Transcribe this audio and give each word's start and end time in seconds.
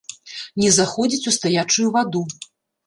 Не 0.61 0.71
заходзіць 0.79 1.29
у 1.33 1.37
стаячую 1.39 1.87
ваду. 2.01 2.29